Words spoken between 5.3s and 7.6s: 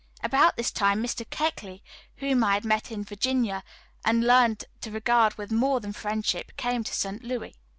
with more than friendship, came to St. Louis.